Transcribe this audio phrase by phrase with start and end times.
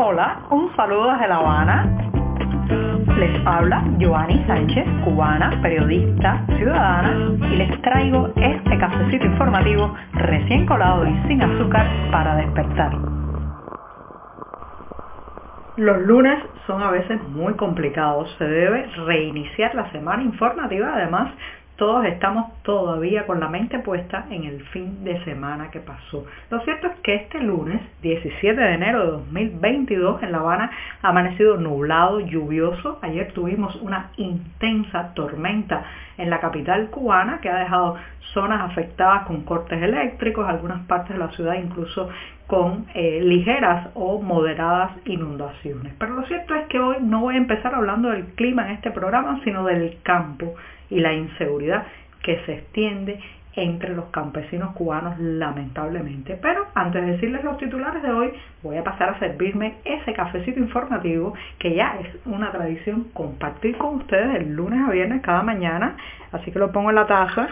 [0.00, 1.84] Hola, un saludo desde La Habana.
[3.18, 11.04] Les habla Joanny Sánchez, cubana, periodista, ciudadana, y les traigo este cafecito informativo recién colado
[11.04, 12.92] y sin azúcar para despertar.
[15.78, 21.32] Los lunes son a veces muy complicados, se debe reiniciar la semana informativa, además
[21.78, 26.26] todos estamos todavía con la mente puesta en el fin de semana que pasó.
[26.50, 31.08] Lo cierto es que este lunes, 17 de enero de 2022, en La Habana ha
[31.10, 32.98] amanecido nublado, lluvioso.
[33.00, 35.84] Ayer tuvimos una intensa tormenta
[36.16, 37.94] en la capital cubana que ha dejado
[38.34, 42.08] zonas afectadas con cortes eléctricos, algunas partes de la ciudad incluso
[42.48, 45.92] con eh, ligeras o moderadas inundaciones.
[45.98, 48.90] Pero lo cierto es que hoy no voy a empezar hablando del clima en este
[48.90, 50.54] programa, sino del campo
[50.88, 51.86] y la inseguridad
[52.22, 53.20] que se extiende
[53.54, 56.38] entre los campesinos cubanos lamentablemente.
[56.40, 60.58] Pero antes de decirles los titulares de hoy, voy a pasar a servirme ese cafecito
[60.58, 65.96] informativo que ya es una tradición compartir con ustedes el lunes a viernes cada mañana.
[66.32, 67.48] Así que lo pongo en la taza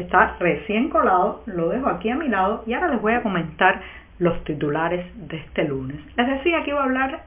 [0.00, 3.80] está recién colado, lo dejo aquí a mi lado y ahora les voy a comentar
[4.18, 5.98] los titulares de este lunes.
[6.16, 7.24] Les decía que iba a hablar,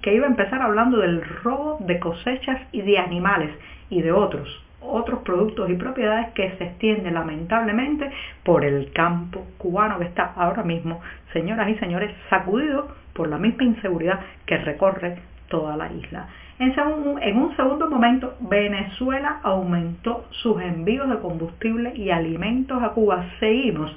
[0.00, 3.50] que iba a empezar hablando del robo de cosechas y de animales
[3.90, 4.48] y de otros,
[4.80, 8.10] otros productos y propiedades que se extienden lamentablemente
[8.44, 11.00] por el campo cubano que está ahora mismo,
[11.32, 16.28] señoras y señores, sacudido por la misma inseguridad que recorre toda la isla.
[16.60, 23.24] En, un segundo momento, Venezuela aumentó sus envíos de combustible y alimentos a Cuba.
[23.40, 23.90] Seguimos,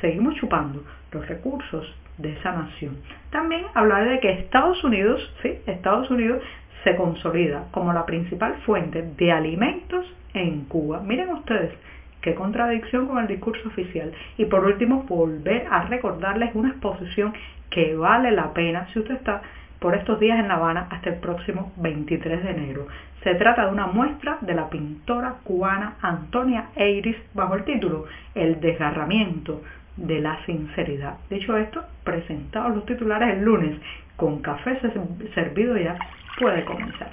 [0.00, 2.96] seguimos chupando los recursos de esa nación.
[3.30, 6.42] También hablaré de que Estados Unidos, sí, Estados Unidos
[6.82, 11.02] se consolida como la principal fuente de alimentos en Cuba.
[11.04, 11.74] Miren ustedes,
[12.22, 14.12] qué contradicción con el discurso oficial.
[14.38, 17.34] Y por último, volver a recordarles una exposición
[17.68, 19.42] que vale la pena si usted está
[19.80, 22.86] por estos días en La Habana hasta el próximo 23 de enero.
[23.22, 28.60] Se trata de una muestra de la pintora cubana Antonia Eiris bajo el título El
[28.60, 29.60] desgarramiento
[29.96, 31.16] de la sinceridad.
[31.28, 33.76] Dicho esto, presentados los titulares el lunes
[34.16, 34.80] con café
[35.34, 35.96] servido ya,
[36.38, 37.10] puede comenzar.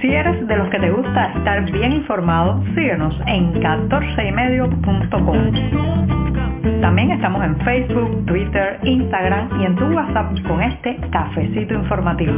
[0.00, 6.31] Si eres de los que te gusta estar bien informado, síguenos en 14ymedio.com.
[6.80, 12.32] También estamos en Facebook, Twitter, Instagram y en tu WhatsApp con este cafecito informativo.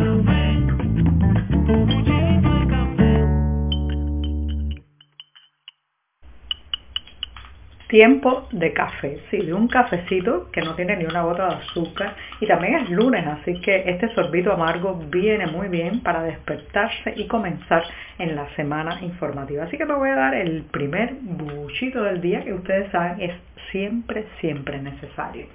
[7.95, 12.17] tiempo de café, sí, de un cafecito que no tiene ni una gota de azúcar
[12.41, 17.29] y también es lunes, así que este sorbito amargo viene muy bien para despertarse y
[17.29, 17.85] comenzar
[18.19, 19.63] en la semana informativa.
[19.63, 23.37] Así que me voy a dar el primer buchito del día que ustedes saben es
[23.75, 25.47] siempre, siempre necesario.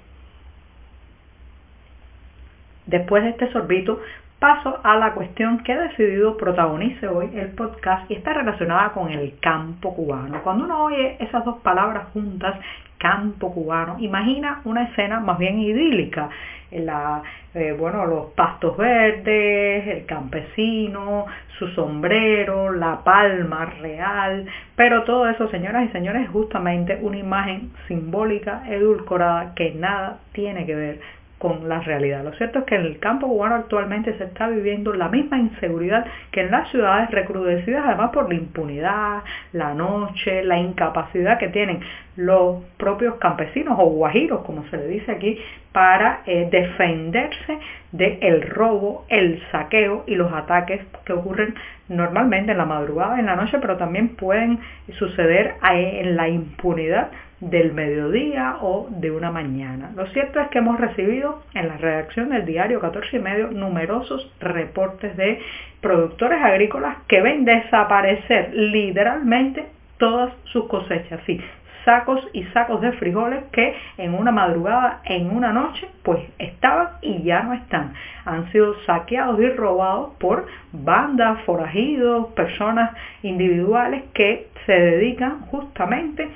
[2.84, 3.98] Después de este sorbito
[4.38, 9.10] paso a la cuestión que he decidido protagonice hoy el podcast y está relacionada con
[9.10, 10.42] el campo cubano.
[10.42, 12.60] Cuando uno oye esas dos palabras juntas,
[13.00, 16.28] campo cubano, imagina una escena más bien idílica.
[16.70, 17.22] La,
[17.54, 21.26] eh, bueno, los pastos verdes, el campesino,
[21.58, 24.46] su sombrero, la palma real,
[24.76, 30.64] pero todo eso, señoras y señores, es justamente una imagen simbólica, edulcorada, que nada tiene
[30.64, 31.00] que ver
[31.40, 32.22] con la realidad.
[32.22, 36.04] Lo cierto es que en el campo cubano actualmente se está viviendo la misma inseguridad
[36.32, 39.22] que en las ciudades recrudecidas además por la impunidad,
[39.54, 41.80] la noche, la incapacidad que tienen
[42.16, 45.38] los propios campesinos o guajiros, como se le dice aquí,
[45.72, 47.58] para eh, defenderse
[47.92, 51.54] del robo, el saqueo y los ataques que ocurren
[51.88, 54.58] normalmente en la madrugada, en la noche, pero también pueden
[54.98, 59.90] suceder en la impunidad del mediodía o de una mañana.
[59.96, 64.30] Lo cierto es que hemos recibido en la redacción del diario 14 y medio numerosos
[64.40, 65.40] reportes de
[65.80, 69.66] productores agrícolas que ven desaparecer literalmente
[69.98, 71.40] todas sus cosechas, sí,
[71.84, 77.22] sacos y sacos de frijoles que en una madrugada, en una noche, pues estaban y
[77.22, 77.94] ya no están.
[78.24, 86.28] Han sido saqueados y robados por bandas, forajidos, personas individuales que se dedican justamente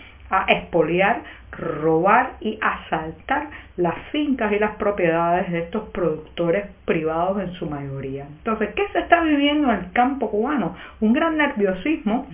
[0.48, 1.22] expoliar,
[1.52, 8.26] robar y asaltar las fincas y las propiedades de estos productores privados en su mayoría.
[8.38, 10.76] Entonces, ¿qué se está viviendo en el campo cubano?
[11.00, 12.26] Un gran nerviosismo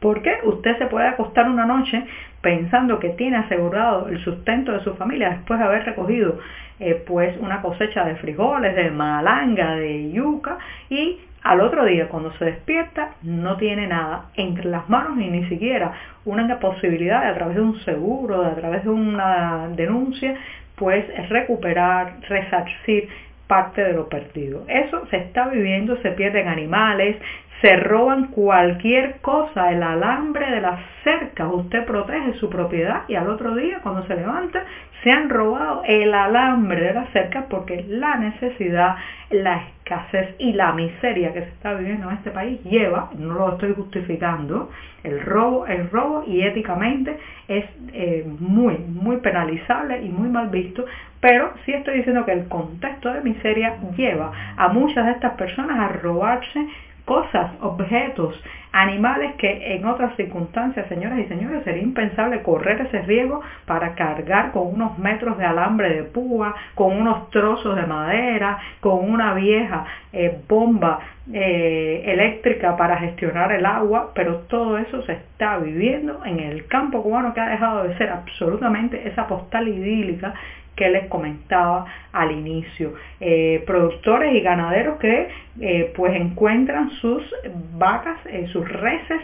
[0.00, 2.04] Porque usted se puede acostar una noche
[2.40, 6.38] pensando que tiene asegurado el sustento de su familia después de haber recogido
[6.80, 10.58] eh, pues una cosecha de frijoles, de malanga, de yuca
[10.90, 15.44] y al otro día cuando se despierta no tiene nada entre las manos y ni
[15.48, 15.92] siquiera
[16.24, 20.34] una posibilidad de a través de un seguro, de a través de una denuncia,
[20.74, 23.08] pues recuperar, resarcir
[23.46, 24.64] parte de lo perdido.
[24.68, 27.16] Eso se está viviendo, se pierden animales,
[27.64, 33.26] se roban cualquier cosa, el alambre de las cercas, usted protege su propiedad y al
[33.30, 34.62] otro día cuando se levanta
[35.02, 38.96] se han robado el alambre de las cercas porque la necesidad,
[39.30, 43.52] la escasez y la miseria que se está viviendo en este país lleva, no lo
[43.54, 44.68] estoy justificando,
[45.02, 47.16] el robo el robo y éticamente
[47.48, 47.64] es
[47.94, 50.84] eh, muy, muy penalizable y muy mal visto,
[51.18, 55.78] pero sí estoy diciendo que el contexto de miseria lleva a muchas de estas personas
[55.78, 56.66] a robarse
[57.04, 58.40] cosas, objetos,
[58.72, 64.50] animales que en otras circunstancias, señoras y señores, sería impensable correr ese riesgo para cargar
[64.50, 69.84] con unos metros de alambre de púa, con unos trozos de madera, con una vieja
[70.12, 70.98] eh, bomba
[71.32, 77.02] eh, eléctrica para gestionar el agua, pero todo eso se está viviendo en el campo
[77.02, 80.34] cubano que ha dejado de ser absolutamente esa postal idílica
[80.76, 82.94] que les comentaba al inicio.
[83.20, 85.28] Eh, productores y ganaderos que
[85.60, 87.22] eh, pues encuentran sus
[87.74, 89.20] vacas, eh, sus reses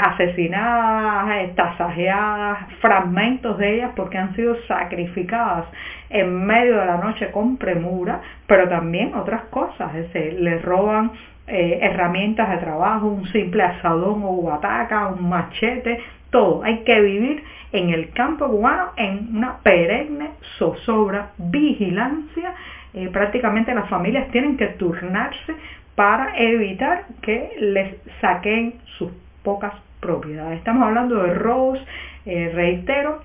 [0.00, 5.66] asesinadas, tasajeadas, fragmentos de ellas porque han sido sacrificadas
[6.10, 11.12] en medio de la noche con premura, pero también otras cosas, es decir, les roban
[11.46, 16.00] herramientas de trabajo, un simple asadón o bataca, un machete,
[16.30, 16.62] todo.
[16.64, 17.42] Hay que vivir
[17.72, 22.54] en el campo cubano en una perenne zozobra, vigilancia.
[22.94, 25.54] Eh, prácticamente las familias tienen que turnarse
[25.94, 29.10] para evitar que les saquen sus
[29.42, 30.58] pocas propiedades.
[30.58, 31.78] Estamos hablando de robos,
[32.24, 33.22] eh, reitero,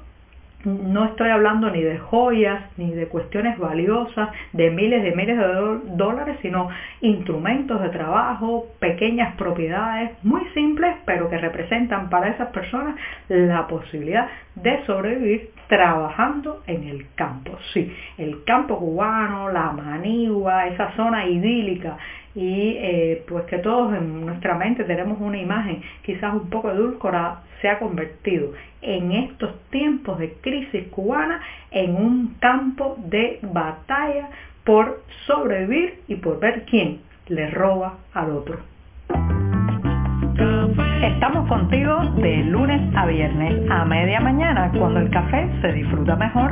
[0.65, 5.95] no estoy hablando ni de joyas, ni de cuestiones valiosas, de miles de miles de
[5.95, 6.69] dólares, sino
[7.01, 12.95] instrumentos de trabajo, pequeñas propiedades muy simples, pero que representan para esas personas
[13.27, 17.57] la posibilidad de sobrevivir trabajando en el campo.
[17.73, 21.97] Sí, el campo cubano, la manigua, esa zona idílica
[22.35, 27.43] y eh, pues que todos en nuestra mente tenemos una imagen quizás un poco edulcorada,
[27.61, 31.41] se ha convertido en estos tiempos de crisis cubana
[31.71, 34.29] en un campo de batalla
[34.63, 38.59] por sobrevivir y por ver quién le roba al otro.
[41.03, 46.51] Estamos contigo de lunes a viernes a media mañana cuando el café se disfruta mejor.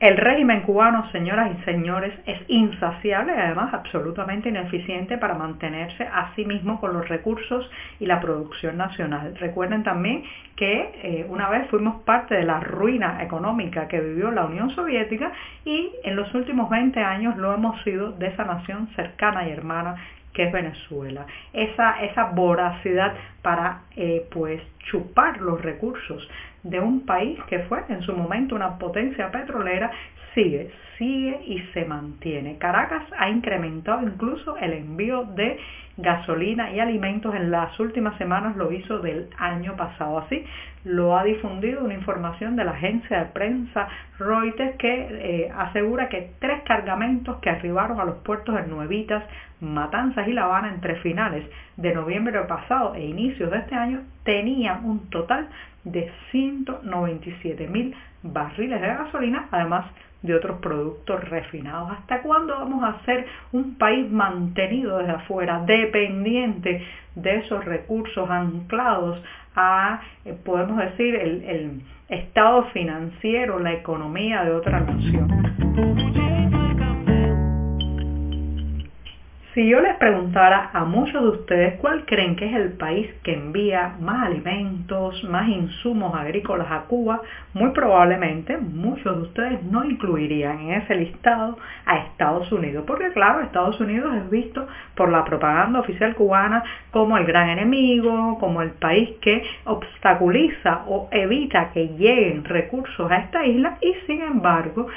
[0.00, 6.32] El régimen cubano, señoras y señores, es insaciable y además absolutamente ineficiente para mantenerse a
[6.36, 7.68] sí mismo con los recursos
[7.98, 9.34] y la producción nacional.
[9.40, 10.22] Recuerden también
[10.54, 15.32] que eh, una vez fuimos parte de la ruina económica que vivió la Unión Soviética
[15.64, 19.96] y en los últimos 20 años lo hemos sido de esa nación cercana y hermana
[20.32, 21.26] que es Venezuela.
[21.52, 26.28] Esa, esa voracidad para eh, pues chupar los recursos
[26.62, 29.90] de un país que fue en su momento una potencia petrolera
[30.34, 32.58] sigue, sigue y se mantiene.
[32.58, 35.58] Caracas ha incrementado incluso el envío de
[35.96, 40.18] gasolina y alimentos en las últimas semanas, lo hizo del año pasado.
[40.18, 40.44] Así
[40.88, 43.88] lo ha difundido una información de la agencia de prensa
[44.18, 49.22] Reuters que eh, asegura que tres cargamentos que arribaron a los puertos de Nuevitas,
[49.60, 51.44] Matanzas y La Habana entre finales
[51.76, 55.48] de noviembre pasado e inicios de este año tenían un total
[55.84, 59.86] de 197 mil barriles de gasolina, además
[60.22, 61.92] de otros productos refinados.
[61.92, 66.82] ¿Hasta cuándo vamos a ser un país mantenido desde afuera, dependiente
[67.14, 69.22] de esos recursos anclados
[69.58, 76.37] a, eh, podemos decir, el, el estado financiero, la economía de otra nación?
[79.54, 83.32] Si yo les preguntara a muchos de ustedes cuál creen que es el país que
[83.32, 87.22] envía más alimentos, más insumos agrícolas a Cuba,
[87.54, 93.40] muy probablemente muchos de ustedes no incluirían en ese listado a Estados Unidos, porque claro,
[93.40, 98.72] Estados Unidos es visto por la propaganda oficial cubana como el gran enemigo, como el
[98.72, 104.88] país que obstaculiza o evita que lleguen recursos a esta isla y sin embargo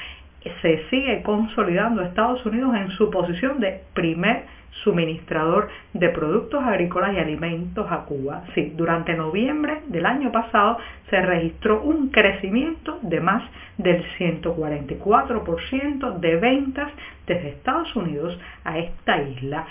[0.62, 4.44] se sigue consolidando Estados Unidos en su posición de primer
[4.84, 8.44] suministrador de productos agrícolas y alimentos a Cuba.
[8.56, 10.78] Sí, durante noviembre del año pasado
[11.10, 13.44] se registró un crecimiento de más
[13.78, 16.90] del 144% de ventas
[17.28, 19.68] desde Estados Unidos a esta isla.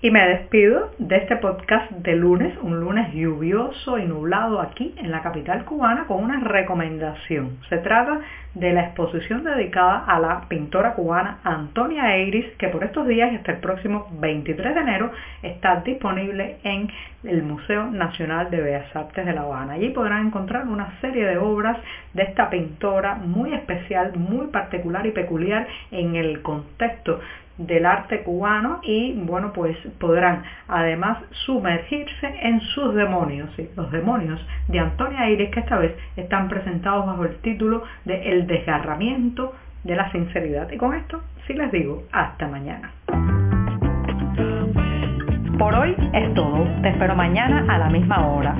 [0.00, 5.10] Y me despido de este podcast de lunes, un lunes lluvioso y nublado aquí en
[5.10, 7.58] la capital cubana con una recomendación.
[7.68, 8.20] Se trata
[8.54, 13.36] de la exposición dedicada a la pintora cubana Antonia Eiris, que por estos días y
[13.36, 15.10] hasta el próximo 23 de enero
[15.42, 16.88] está disponible en
[17.24, 19.72] el Museo Nacional de Bellas Artes de La Habana.
[19.72, 21.76] Allí podrán encontrar una serie de obras
[22.14, 27.18] de esta pintora muy especial, muy particular y peculiar en el contexto
[27.58, 34.78] del arte cubano y bueno pues podrán además sumergirse en sus demonios, los demonios de
[34.78, 40.10] Antonia Iris que esta vez están presentados bajo el título de El desgarramiento de la
[40.12, 40.70] sinceridad.
[40.70, 42.92] Y con esto sí les digo hasta mañana.
[45.58, 46.64] Por hoy es todo.
[46.82, 48.54] Te espero mañana a la misma hora.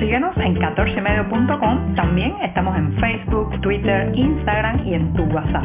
[0.00, 1.94] Síguenos en 14medio.com.
[1.94, 5.64] También estamos en Facebook, Twitter, Instagram y en tu WhatsApp.